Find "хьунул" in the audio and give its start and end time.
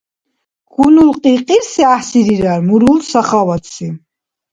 0.71-1.11